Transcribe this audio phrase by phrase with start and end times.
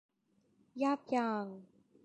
[0.81, 1.45] ยับยั้ง